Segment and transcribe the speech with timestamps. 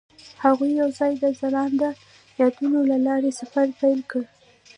[0.43, 1.89] هغوی یوځای د ځلانده
[2.39, 4.21] یادونه له لارې سفر پیل کړ.